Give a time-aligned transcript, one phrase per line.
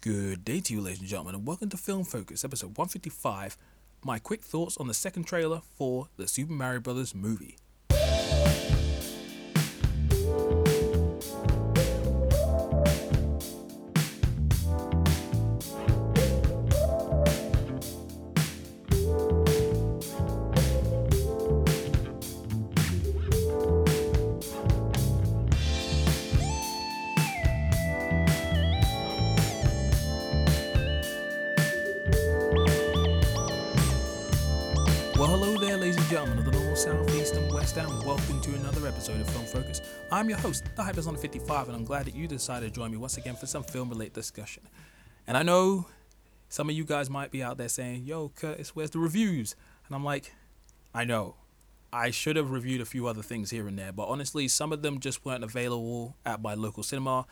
[0.00, 3.56] Good day to you, ladies and gentlemen, and welcome to Film Focus, episode 155.
[4.04, 7.56] My quick thoughts on the second trailer for the Super Mario Brothers movie.
[35.18, 38.40] Well, hello there, ladies and gentlemen of the North, South, East, and West, and welcome
[38.40, 39.80] to another episode of Film Focus.
[40.12, 42.98] I'm your host, the Hypersonic 55, and I'm glad that you decided to join me
[42.98, 44.62] once again for some film related discussion.
[45.26, 45.86] And I know
[46.48, 49.56] some of you guys might be out there saying, Yo, Curtis, where's the reviews?
[49.88, 50.34] And I'm like,
[50.94, 51.34] I know.
[51.92, 54.82] I should have reviewed a few other things here and there, but honestly, some of
[54.82, 57.26] them just weren't available at my local cinema.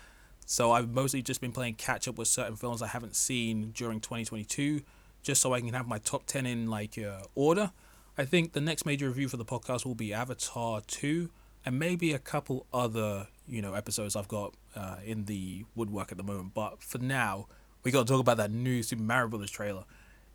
[0.45, 4.01] So I've mostly just been playing catch up with certain films I haven't seen during
[4.01, 4.81] 2022,
[5.27, 7.73] just so I can have my top 10 in like uh, order.
[8.17, 11.28] I think the next major review for the podcast will be Avatar 2
[11.67, 16.17] and maybe a couple other, you know, episodes I've got uh, in the woodwork at
[16.17, 16.55] the moment.
[16.55, 17.48] But for now,
[17.83, 19.50] we got to talk about that new Super Mario Bros.
[19.50, 19.83] trailer.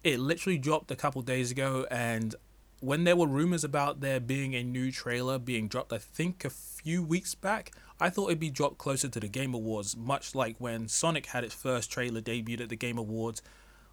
[0.04, 2.36] It literally dropped a couple days ago, and
[2.82, 6.50] when there were rumors about there being a new trailer being dropped, I think a
[6.50, 10.58] few weeks back, I thought it'd be dropped closer to the Game Awards, much like
[10.58, 13.42] when Sonic had its first trailer debuted at the Game Awards.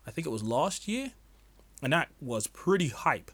[0.09, 1.12] I think it was last year,
[1.83, 3.31] and that was pretty hype.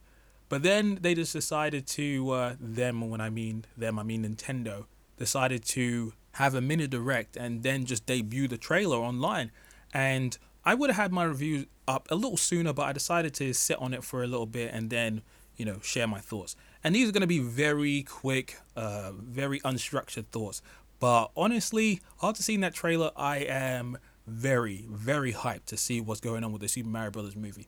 [0.48, 4.86] But then they just decided to uh, them when I mean them I mean Nintendo
[5.16, 9.52] decided to have a mini direct and then just debut the trailer online.
[9.92, 13.52] And I would have had my review up a little sooner, but I decided to
[13.52, 15.22] sit on it for a little bit and then
[15.56, 16.56] you know share my thoughts.
[16.82, 20.60] And these are going to be very quick, uh, very unstructured thoughts.
[20.98, 26.44] But honestly, after seeing that trailer, I am very, very hyped to see what's going
[26.44, 27.66] on with the Super Mario Brothers movie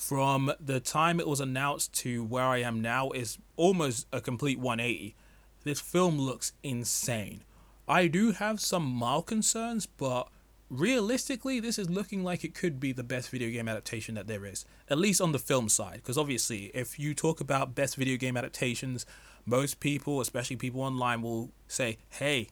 [0.00, 4.58] from the time it was announced to where I am now is almost a complete
[4.58, 5.14] 180.
[5.62, 7.44] This film looks insane.
[7.86, 10.28] I do have some mild concerns, but
[10.70, 14.46] realistically, this is looking like it could be the best video game adaptation that there
[14.46, 15.96] is, at least on the film side.
[15.96, 19.04] Because obviously, if you talk about best video game adaptations,
[19.44, 22.48] most people, especially people online, will say, hey,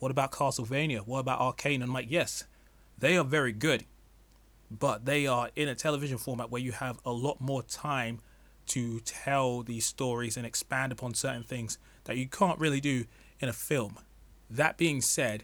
[0.00, 1.00] what about Castlevania?
[1.06, 1.80] What about Arcane?
[1.80, 2.44] And I'm like, yes,
[3.00, 3.84] they are very good
[4.70, 8.20] but they are in a television format where you have a lot more time
[8.66, 13.04] to tell these stories and expand upon certain things that you can't really do
[13.40, 13.98] in a film.
[14.48, 15.42] That being said,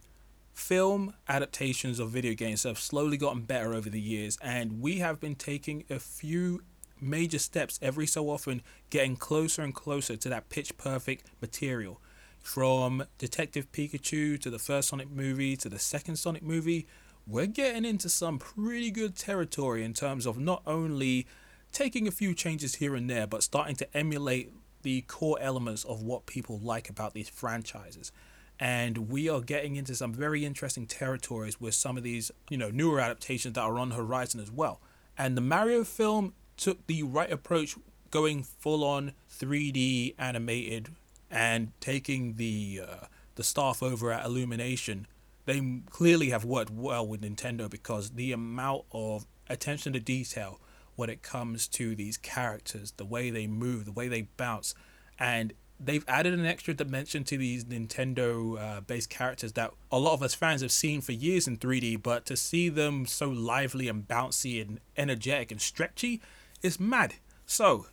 [0.52, 5.18] film adaptations of video games have slowly gotten better over the years, and we have
[5.18, 6.62] been taking a few
[7.00, 12.00] major steps every so often, getting closer and closer to that pitch perfect material.
[12.38, 16.86] From Detective Pikachu to the first Sonic movie to the second Sonic movie,
[17.26, 21.26] we're getting into some pretty good territory in terms of not only
[21.72, 26.02] taking a few changes here and there, but starting to emulate the core elements of
[26.02, 28.12] what people like about these franchises.
[28.60, 32.70] And we are getting into some very interesting territories with some of these, you know,
[32.70, 34.80] newer adaptations that are on the horizon as well.
[35.18, 37.76] And the Mario film took the right approach,
[38.10, 40.90] going full on 3D animated
[41.30, 45.06] and taking the uh, the staff over at Illumination
[45.46, 50.60] they clearly have worked well with Nintendo because the amount of attention to detail
[50.96, 54.74] when it comes to these characters, the way they move, the way they bounce,
[55.18, 60.14] and they've added an extra dimension to these Nintendo uh, based characters that a lot
[60.14, 63.88] of us fans have seen for years in 3D, but to see them so lively
[63.88, 66.20] and bouncy and energetic and stretchy
[66.62, 67.14] is mad.
[67.44, 67.86] So,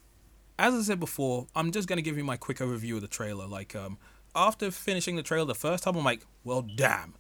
[0.58, 3.46] as I said before, I'm just gonna give you my quick overview of the trailer.
[3.46, 4.00] Like, um,
[4.34, 7.14] after finishing the trailer the first time, I'm like, well, damn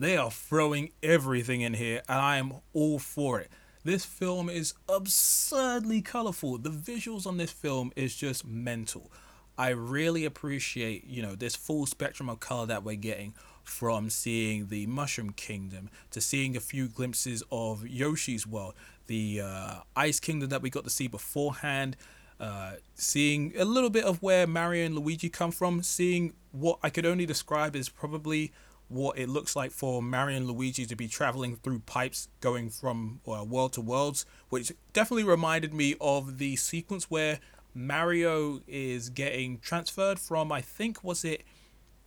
[0.00, 3.50] they are throwing everything in here, and I am all for it.
[3.84, 6.58] This film is absurdly colorful.
[6.58, 9.10] The visuals on this film is just mental.
[9.56, 14.68] I really appreciate, you know, this full spectrum of color that we're getting from seeing
[14.68, 18.74] the Mushroom Kingdom to seeing a few glimpses of Yoshi's world,
[19.06, 21.96] the uh, Ice Kingdom that we got to see beforehand,
[22.38, 26.88] uh, seeing a little bit of where Mario and Luigi come from, seeing what I
[26.88, 28.52] could only describe as probably
[28.90, 33.20] what it looks like for Mario and Luigi to be traveling through pipes going from
[33.26, 37.38] uh, world to worlds, which definitely reminded me of the sequence where
[37.72, 41.44] Mario is getting transferred from, I think, was it.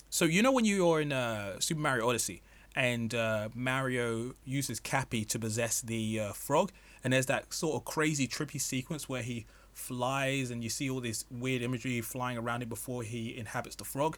[0.09, 2.41] So, you know, when you're in uh, Super Mario Odyssey
[2.75, 7.85] and uh, Mario uses Cappy to possess the uh, frog, and there's that sort of
[7.85, 12.61] crazy, trippy sequence where he flies and you see all this weird imagery flying around
[12.61, 14.17] him before he inhabits the frog.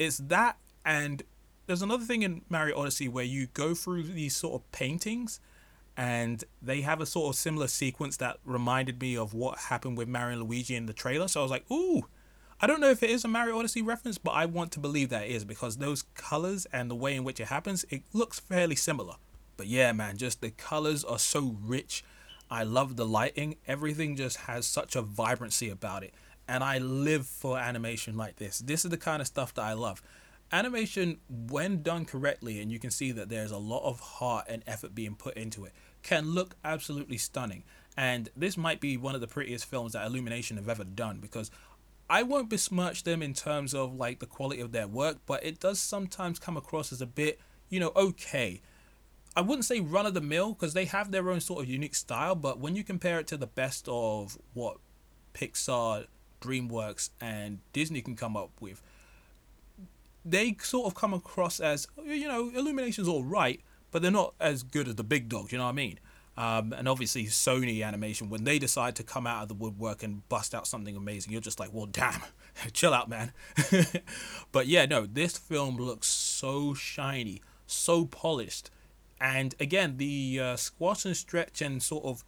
[0.00, 1.22] It's that and
[1.66, 5.40] there's another thing in Mario Odyssey where you go through these sort of paintings
[5.96, 10.08] and they have a sort of similar sequence that reminded me of what happened with
[10.08, 11.26] Mario and Luigi in the trailer.
[11.26, 12.06] So I was like, ooh,
[12.60, 15.08] I don't know if it is a Mario Odyssey reference, but I want to believe
[15.08, 18.40] that it is because those colors and the way in which it happens, it looks
[18.40, 19.14] fairly similar.
[19.56, 22.04] But yeah, man, just the colors are so rich.
[22.50, 23.56] I love the lighting.
[23.66, 26.14] Everything just has such a vibrancy about it.
[26.46, 28.60] And I live for animation like this.
[28.60, 30.02] This is the kind of stuff that I love.
[30.52, 34.62] Animation, when done correctly, and you can see that there's a lot of heart and
[34.66, 35.72] effort being put into it,
[36.02, 37.64] can look absolutely stunning.
[37.96, 41.50] And this might be one of the prettiest films that Illumination have ever done because
[42.08, 45.58] I won't besmirch them in terms of like the quality of their work, but it
[45.58, 48.60] does sometimes come across as a bit, you know, okay.
[49.34, 51.94] I wouldn't say run of the mill because they have their own sort of unique
[51.94, 54.76] style, but when you compare it to the best of what
[55.34, 56.06] Pixar,
[56.40, 58.82] DreamWorks, and Disney can come up with,
[60.26, 64.62] they sort of come across as, you know, Illumination's all right, but they're not as
[64.62, 66.00] good as the big dogs, you know what I mean?
[66.36, 70.28] Um, and obviously Sony Animation, when they decide to come out of the woodwork and
[70.28, 72.20] bust out something amazing, you're just like, well, damn,
[72.72, 73.32] chill out, man.
[74.52, 78.70] but yeah, no, this film looks so shiny, so polished,
[79.20, 82.24] and again, the uh, squat and stretch and sort of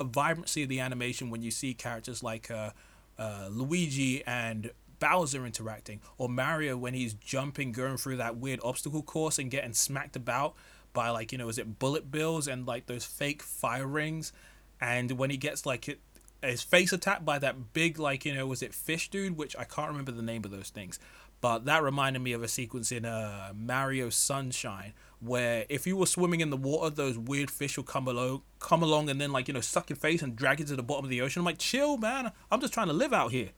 [0.00, 2.70] vibrancy of the animation when you see characters like uh,
[3.18, 4.70] uh, Luigi and
[5.04, 9.74] Bowser interacting, or Mario when he's jumping, going through that weird obstacle course and getting
[9.74, 10.54] smacked about
[10.94, 14.32] by like you know is it bullet bills and like those fake fire rings?
[14.80, 16.00] And when he gets like it,
[16.42, 19.36] his face attacked by that big like you know was it fish dude?
[19.36, 20.98] Which i can't remember the name of those things.
[21.42, 26.06] But that reminded me of a sequence in uh, mario sunshine where if you were
[26.06, 29.48] swimming in the water those weird fish will come along come along and then like
[29.48, 31.40] you know suck your face and drag you to the bottom of the ocean.
[31.40, 32.32] I'm like chill man.
[32.50, 33.50] I'm just trying to live out here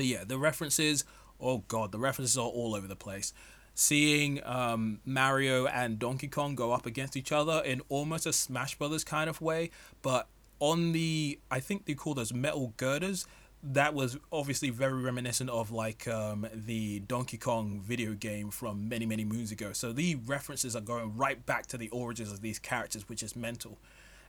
[0.00, 1.04] but yeah the references
[1.40, 3.34] oh god the references are all over the place
[3.74, 8.76] seeing um, Mario and Donkey Kong go up against each other in almost a Smash
[8.76, 9.70] Brothers kind of way,
[10.02, 13.26] but on the I think they call those metal girders.
[13.62, 19.06] That was obviously very reminiscent of like um, the Donkey Kong video game from many
[19.06, 19.72] many moons ago.
[19.72, 23.36] So the references are going right back to the origins of these characters, which is
[23.36, 23.78] mental.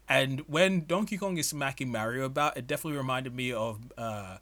[0.08, 4.38] And when Donkey Kong is smacking Mario about, it definitely reminded me of uh,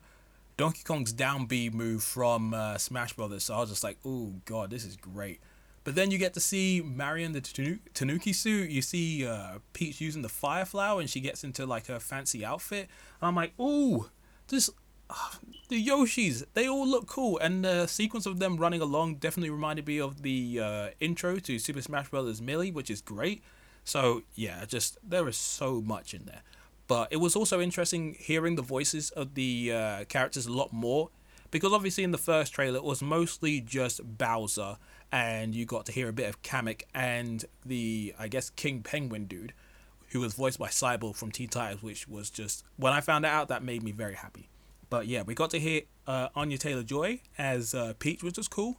[0.61, 3.45] Donkey Kong's down B move from uh, Smash Brothers.
[3.45, 5.41] So I was just like, oh god, this is great.
[5.85, 7.41] But then you get to see Marion the
[7.95, 8.69] Tanuki suit.
[8.69, 12.45] You see uh, Peach using the fire flower, and she gets into like her fancy
[12.45, 12.91] outfit.
[13.23, 14.11] And I'm like, oh,
[14.49, 14.69] this
[15.09, 15.15] uh,
[15.71, 16.45] the Yoshis.
[16.53, 20.21] They all look cool, and the sequence of them running along definitely reminded me of
[20.21, 22.43] the uh, intro to Super Smash Bros.
[22.43, 23.43] Melee, which is great.
[23.83, 26.43] So yeah, just there is so much in there.
[26.91, 31.11] But it was also interesting hearing the voices of the uh, characters a lot more
[31.53, 34.77] because obviously in the first trailer it was mostly just Bowser
[35.13, 39.27] and you got to hear a bit of Kamek and the I guess King Penguin
[39.27, 39.53] dude
[40.09, 43.47] who was voiced by Cyborg from Teen Titans which was just when I found out
[43.47, 44.49] that made me very happy.
[44.89, 48.49] But yeah, we got to hear uh, Anya Taylor Joy as uh, Peach, which was
[48.49, 48.79] cool.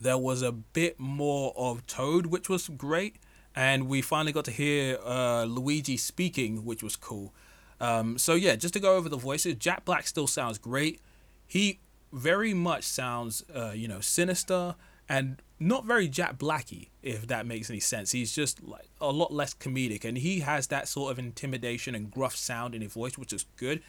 [0.00, 3.18] There was a bit more of Toad, which was great
[3.60, 7.34] and we finally got to hear uh, Luigi speaking, which was cool.
[7.78, 11.02] Um, so yeah, just to go over the voices, Jack Black still sounds great.
[11.46, 11.78] He
[12.10, 14.76] very much sounds, uh, you know, sinister
[15.10, 18.12] and not very Jack Blacky, if that makes any sense.
[18.12, 22.10] He's just like a lot less comedic, and he has that sort of intimidation and
[22.10, 23.82] gruff sound in his voice, which is good.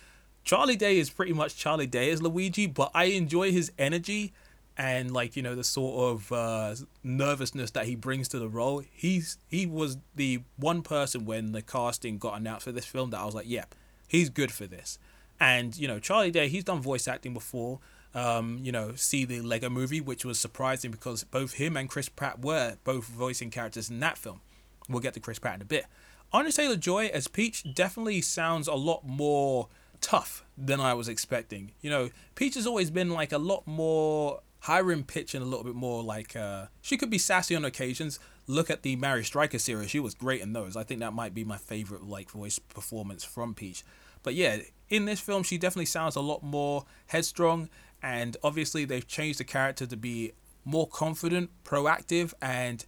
[0.44, 4.34] Charlie Day is pretty much Charlie Day as Luigi, but I enjoy his energy
[4.78, 8.84] and like you know the sort of uh, nervousness that he brings to the role.
[8.92, 13.20] He's he was the one person when the casting got announced for this film that
[13.20, 13.76] I was like, yep,
[14.08, 14.98] he's good for this.
[15.40, 17.80] And you know Charlie Day, he's done voice acting before.
[18.14, 22.10] Um, you know, see the Lego Movie, which was surprising because both him and Chris
[22.10, 24.42] Pratt were both voicing characters in that film.
[24.90, 25.86] We'll get to Chris Pratt in a bit.
[26.34, 29.68] Anya Taylor Joy as Peach definitely sounds a lot more
[30.02, 31.72] tough than I was expecting.
[31.82, 35.48] You know, Peach has always been like a lot more higher in pitch and a
[35.48, 38.20] little bit more like uh, she could be sassy on occasions.
[38.48, 40.76] Look at the Mario Striker series; she was great in those.
[40.76, 43.84] I think that might be my favorite like voice performance from Peach.
[44.24, 47.70] But yeah, in this film, she definitely sounds a lot more headstrong,
[48.02, 52.86] and obviously they've changed the character to be more confident, proactive, and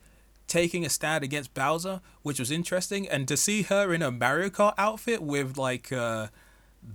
[0.47, 3.07] taking a stand against Bowser, which was interesting.
[3.07, 6.27] And to see her in a Mario Kart outfit with like uh,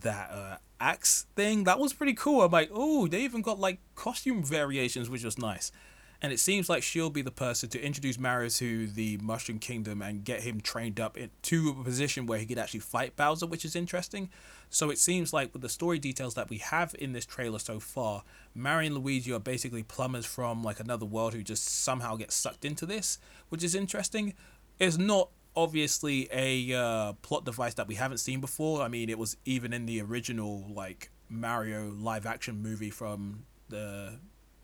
[0.03, 1.65] that uh, axe thing.
[1.65, 2.43] That was pretty cool.
[2.43, 5.73] I'm like, oh, they even got like costume variations, which was nice.
[6.21, 10.03] and it seems like she'll be the person to introduce Mario to the Mushroom Kingdom
[10.03, 13.65] and get him trained up into a position where he could actually fight Bowser, which
[13.65, 14.29] is interesting.
[14.69, 17.79] So it seems like with the story details that we have in this trailer so
[17.79, 22.33] far, Mario and Luigi are basically plumbers from like another world who just somehow get
[22.33, 23.19] sucked into this,
[23.49, 24.35] which is interesting.
[24.81, 28.83] It's not obviously a uh, plot device that we haven't seen before.
[28.83, 34.19] I mean, it was even in the original like Mario live action movie from the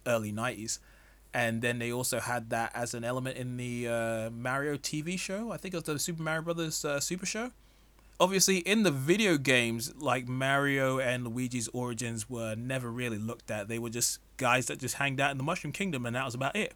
[0.06, 0.78] early 90s
[1.34, 5.50] and then they also had that as an element in the uh, Mario TV show.
[5.50, 7.50] I think it was the Super Mario Brothers uh, Super Show.
[8.20, 13.66] Obviously, in the video games, like Mario and Luigi's origins were never really looked at.
[13.66, 16.36] They were just guys that just hanged out in the Mushroom Kingdom, and that was
[16.36, 16.74] about it.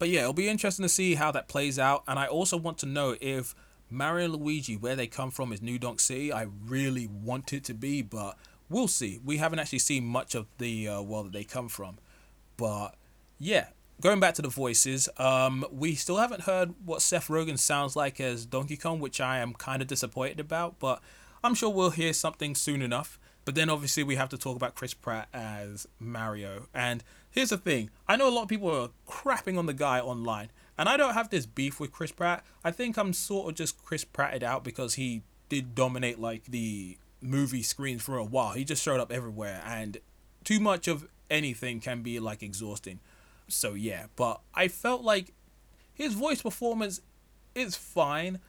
[0.00, 2.04] But yeah, it'll be interesting to see how that plays out.
[2.08, 3.54] And I also want to know if
[3.90, 6.32] Mario Luigi, where they come from, is New Donk City.
[6.32, 8.38] I really want it to be, but
[8.70, 9.20] we'll see.
[9.22, 11.98] We haven't actually seen much of the uh, world that they come from.
[12.56, 12.94] But
[13.38, 13.66] yeah,
[14.00, 18.20] going back to the voices, um, we still haven't heard what Seth Rogen sounds like
[18.20, 21.02] as Donkey Kong, which I am kind of disappointed about, but
[21.44, 23.19] I'm sure we'll hear something soon enough.
[23.44, 26.66] But then obviously we have to talk about Chris Pratt as Mario.
[26.74, 30.00] And here's the thing I know a lot of people are crapping on the guy
[30.00, 32.44] online, and I don't have this beef with Chris Pratt.
[32.64, 36.98] I think I'm sort of just Chris Pratted out because he did dominate like the
[37.20, 38.52] movie screens for a while.
[38.52, 39.98] He just showed up everywhere, and
[40.44, 43.00] too much of anything can be like exhausting.
[43.48, 45.32] So yeah, but I felt like
[45.92, 47.00] his voice performance
[47.54, 48.40] is fine.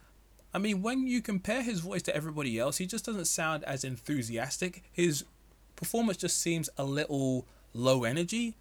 [0.54, 3.84] I mean, when you compare his voice to everybody else, he just doesn't sound as
[3.84, 4.82] enthusiastic.
[4.92, 5.24] His
[5.76, 8.54] performance just seems a little low energy,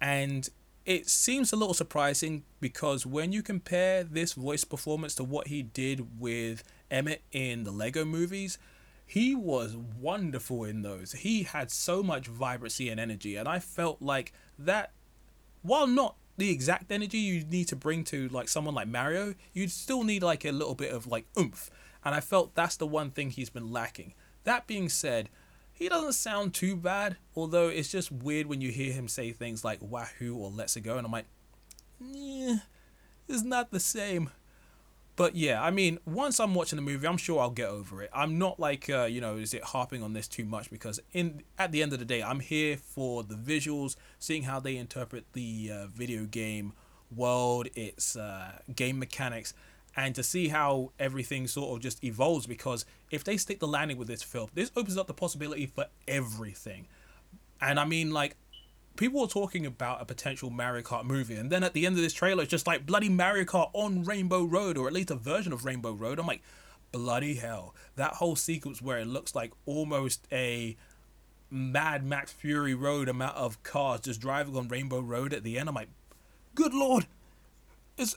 [0.00, 0.48] and
[0.84, 5.62] it seems a little surprising because when you compare this voice performance to what he
[5.62, 8.58] did with Emmett in the Lego movies,
[9.06, 11.12] he was wonderful in those.
[11.12, 14.92] He had so much vibrancy and energy, and I felt like that
[15.62, 19.72] while not the exact energy you need to bring to like someone like Mario, you'd
[19.72, 21.70] still need like a little bit of like oomph.
[22.04, 24.14] And I felt that's the one thing he's been lacking.
[24.44, 25.28] That being said,
[25.72, 29.64] he doesn't sound too bad, although it's just weird when you hear him say things
[29.64, 31.26] like wahoo or let's go and I'm like,
[33.28, 34.30] it's not the same.
[35.18, 38.10] But yeah, I mean, once I'm watching the movie, I'm sure I'll get over it.
[38.14, 40.70] I'm not like, uh, you know, is it harping on this too much?
[40.70, 44.60] Because in at the end of the day, I'm here for the visuals, seeing how
[44.60, 46.72] they interpret the uh, video game
[47.12, 49.54] world, its uh, game mechanics,
[49.96, 52.46] and to see how everything sort of just evolves.
[52.46, 55.86] Because if they stick the landing with this film, this opens up the possibility for
[56.06, 56.86] everything.
[57.60, 58.36] And I mean, like,
[58.98, 62.02] people were talking about a potential Mario Kart movie, and then at the end of
[62.02, 65.14] this trailer, it's just like bloody Mario Kart on Rainbow Road, or at least a
[65.14, 66.18] version of Rainbow Road.
[66.18, 66.42] I'm like,
[66.92, 67.74] bloody hell!
[67.96, 70.76] That whole sequence where it looks like almost a
[71.50, 75.68] Mad Max Fury Road amount of cars just driving on Rainbow Road at the end.
[75.68, 75.88] I'm like,
[76.54, 77.06] good lord,
[77.96, 78.16] it's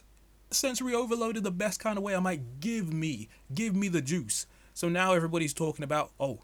[0.50, 2.14] sensory overloaded the best kind of way.
[2.14, 4.46] I'm like, give me, give me the juice.
[4.74, 6.40] So now everybody's talking about, oh,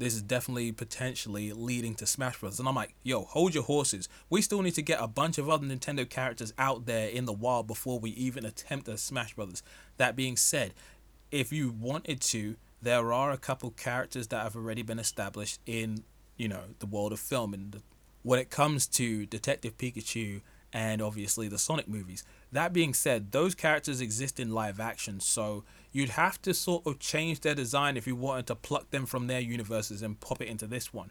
[0.00, 2.58] this is definitely potentially leading to Smash Bros.
[2.58, 4.08] And I'm like, yo, hold your horses.
[4.30, 7.34] We still need to get a bunch of other Nintendo characters out there in the
[7.34, 9.62] wild before we even attempt a Smash Brothers.
[9.98, 10.72] That being said,
[11.30, 16.04] if you wanted to, there are a couple characters that have already been established in,
[16.38, 17.52] you know, the world of film.
[17.52, 17.82] And
[18.22, 20.40] when it comes to Detective Pikachu
[20.72, 25.64] and obviously the Sonic movies, that being said, those characters exist in live action, so
[25.92, 29.26] you'd have to sort of change their design if you wanted to pluck them from
[29.26, 31.10] their universes and pop it into this one.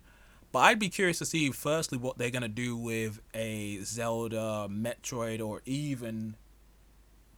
[0.52, 4.68] But I'd be curious to see, firstly, what they're going to do with a Zelda,
[4.70, 6.36] Metroid, or even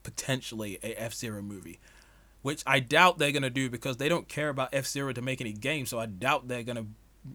[0.02, 1.78] potentially a F Zero movie.
[2.40, 5.22] Which I doubt they're going to do because they don't care about F Zero to
[5.22, 6.86] make any games, so I doubt they're going to,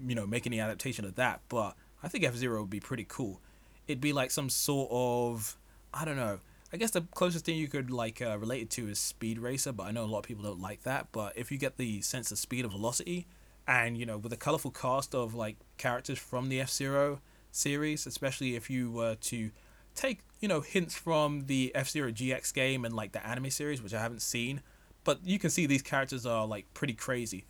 [0.06, 1.41] you know, make any adaptation of that.
[1.48, 3.39] But I think F Zero would be pretty cool.
[3.88, 5.58] It'd be like some sort of,
[5.94, 6.39] I don't know,
[6.72, 9.72] I guess the closest thing you could like uh, relate it to is Speed Racer,
[9.72, 11.08] but I know a lot of people don't like that.
[11.12, 13.25] But if you get the sense of speed and velocity,
[13.67, 17.20] and you know with a colorful cast of like characters from the F Zero
[17.51, 19.51] series, especially if you were to
[19.96, 23.82] take you know hints from the F Zero GX game and like the anime series,
[23.82, 24.62] which I haven't seen,
[25.06, 27.46] but you can see these characters are like pretty crazy.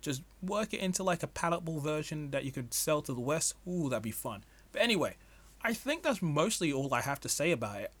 [0.00, 3.54] Just work it into like a palatable version that you could sell to the West.
[3.68, 4.42] Ooh, that'd be fun.
[4.72, 5.16] But anyway,
[5.64, 7.92] I think that's mostly all I have to say about it.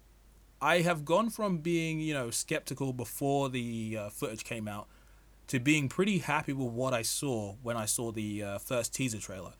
[0.60, 4.88] I have gone from being, you know, skeptical before the uh, footage came out
[5.48, 9.18] to being pretty happy with what I saw when I saw the uh, first teaser
[9.18, 9.52] trailer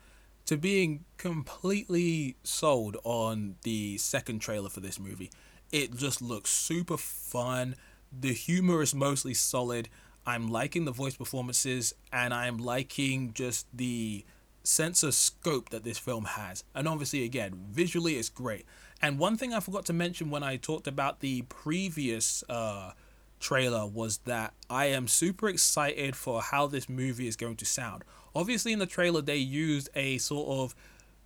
[0.46, 5.30] to being completely sold on the second trailer for this movie.
[5.70, 7.76] It just looks super fun.
[8.12, 9.88] The humor is mostly solid.
[10.26, 14.24] I'm liking the voice performances and I'm liking just the
[14.62, 16.64] sense of scope that this film has.
[16.74, 18.64] And obviously, again, visually it's great.
[19.00, 22.92] And one thing I forgot to mention when I talked about the previous uh,
[23.40, 28.04] trailer was that I am super excited for how this movie is going to sound.
[28.34, 30.74] Obviously, in the trailer, they used a sort of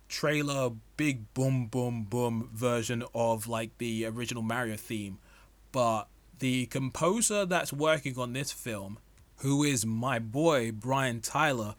[0.09, 5.19] trailer big boom boom boom version of like the original Mario theme,
[5.71, 6.07] but
[6.39, 8.99] the composer that's working on this film,
[9.37, 11.75] who is my boy Brian Tyler,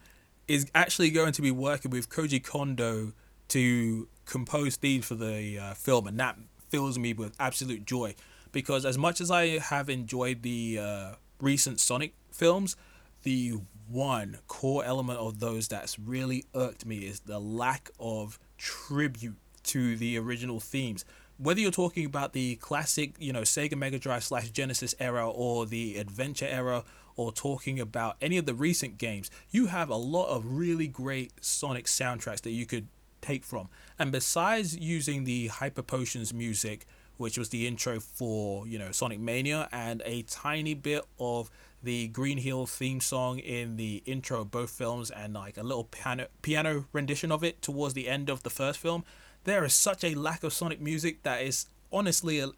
[0.49, 3.13] is actually going to be working with Koji Kondo
[3.49, 6.37] to compose themes for the uh, film, and that
[6.69, 8.15] fills me with absolute joy
[8.51, 12.75] because as much as I have enjoyed the uh, recent Sonic films,
[13.23, 19.37] the one core element of those that's really irked me is the lack of tribute
[19.63, 21.05] to the original themes.
[21.37, 25.65] Whether you're talking about the classic, you know, Sega Mega Drive slash Genesis era or
[25.65, 26.83] the Adventure era,
[27.19, 31.33] or talking about any of the recent games, you have a lot of really great
[31.41, 32.87] Sonic soundtracks that you could
[33.19, 33.67] take from.
[33.99, 36.85] And besides using the Hyper Potions music,
[37.17, 41.51] which was the intro for, you know, Sonic Mania, and a tiny bit of
[41.83, 45.83] the Green Hill theme song in the intro of both films, and like a little
[45.83, 49.03] piano, piano rendition of it towards the end of the first film,
[49.43, 52.51] there is such a lack of Sonic music that is honestly a,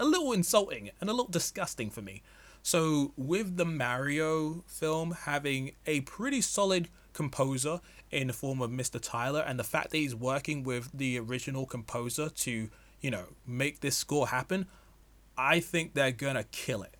[0.00, 2.20] a little insulting and a little disgusting for me.
[2.66, 7.80] So, with the Mario film having a pretty solid composer
[8.10, 8.98] in the form of Mr.
[9.00, 12.68] Tyler, and the fact that he's working with the original composer to,
[13.00, 14.66] you know, make this score happen,
[15.38, 16.96] I think they're gonna kill it.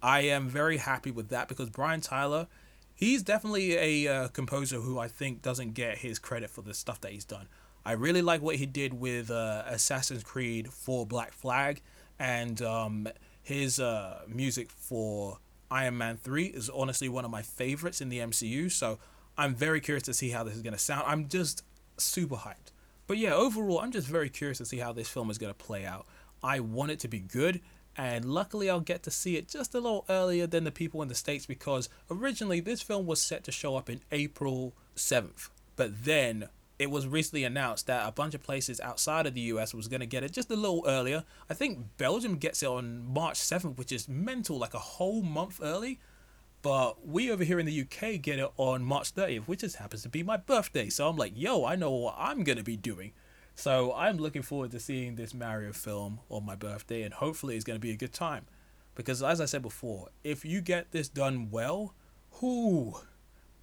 [0.00, 2.46] I am very happy with that because Brian Tyler,
[2.94, 3.72] he's definitely
[4.06, 7.24] a uh, composer who I think doesn't get his credit for the stuff that he's
[7.24, 7.48] done.
[7.84, 11.82] I really like what he did with uh, Assassin's Creed 4 Black Flag,
[12.20, 13.08] and um,
[13.42, 15.38] his uh, music for
[15.70, 18.70] Iron Man 3 is honestly one of my favorites in the MCU.
[18.70, 18.98] So
[19.38, 21.04] I'm very curious to see how this is going to sound.
[21.06, 21.62] I'm just
[21.96, 22.72] super hyped.
[23.06, 25.58] But yeah, overall, I'm just very curious to see how this film is going to
[25.58, 26.06] play out.
[26.42, 27.60] I want it to be good,
[27.96, 31.08] and luckily, I'll get to see it just a little earlier than the people in
[31.08, 35.50] the States because originally this film was set to show up in April 7th.
[35.76, 36.48] But then
[36.80, 40.00] it was recently announced that a bunch of places outside of the US was going
[40.00, 41.24] to get it just a little earlier.
[41.50, 45.60] I think Belgium gets it on March 7th, which is mental, like a whole month
[45.62, 46.00] early.
[46.62, 50.04] But we over here in the UK get it on March 30th, which just happens
[50.04, 50.88] to be my birthday.
[50.88, 53.12] So I'm like, yo, I know what I'm going to be doing.
[53.54, 57.64] So I'm looking forward to seeing this Mario film on my birthday, and hopefully it's
[57.64, 58.46] going to be a good time.
[58.94, 61.92] Because as I said before, if you get this done well,
[62.40, 62.94] whoo,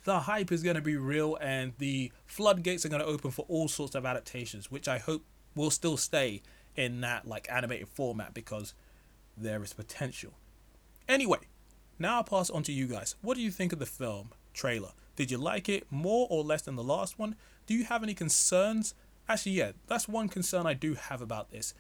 [0.04, 3.46] the hype is going to be real and the floodgates are going to open for
[3.50, 5.24] all sorts of adaptations, which I hope
[5.56, 6.42] will still stay
[6.76, 8.74] in that like animated format because
[9.36, 10.34] there is potential.
[11.08, 11.40] Anyway,
[12.00, 13.16] now I'll pass on to you guys.
[13.22, 14.92] What do you think of the film trailer?
[15.16, 17.36] Did you like it more or less than the last one?
[17.66, 18.94] Do you have any concerns?
[19.28, 21.74] Actually, yeah, that's one concern I do have about this.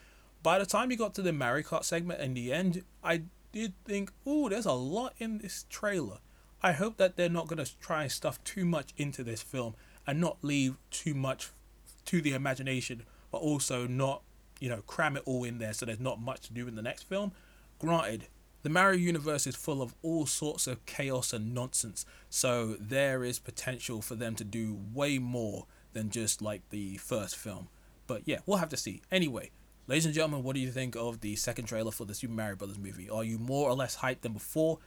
[0.43, 3.73] By the time you got to the Mario Kart segment in the end, I did
[3.85, 6.17] think, oh, there's a lot in this trailer.
[6.61, 9.75] I hope that they're not going to try and stuff too much into this film
[10.05, 11.49] and not leave too much
[12.05, 14.23] to the imagination, but also not,
[14.59, 16.81] you know, cram it all in there so there's not much to do in the
[16.81, 17.31] next film.
[17.79, 18.27] Granted,
[18.63, 23.39] the Mario universe is full of all sorts of chaos and nonsense, so there is
[23.39, 27.69] potential for them to do way more than just like the first film.
[28.07, 29.01] But yeah, we'll have to see.
[29.11, 29.51] Anyway,
[29.85, 32.55] ladies and gentlemen, what do you think of the second trailer for the Super Mario
[32.55, 33.09] Brothers movie?
[33.09, 34.79] Are you more or less hyped than before?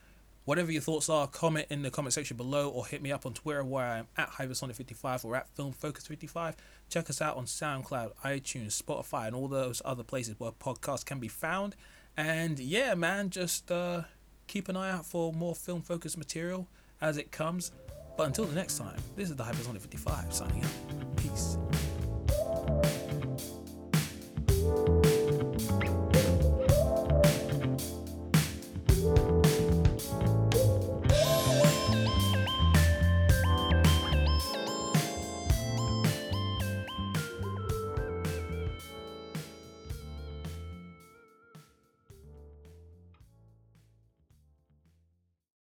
[0.44, 3.34] Whatever your thoughts are, comment in the comment section below or hit me up on
[3.34, 6.54] Twitter where I'm at Hypersonic55 or at FilmFocus55.
[6.88, 11.20] Check us out on SoundCloud, iTunes, Spotify, and all those other places where podcasts can
[11.20, 11.76] be found.
[12.16, 14.02] And yeah, man, just uh,
[14.46, 16.66] keep an eye out for more film focused material
[17.00, 17.70] as it comes.
[18.16, 20.99] But until the next time, this is the Hypersonic 55 signing out.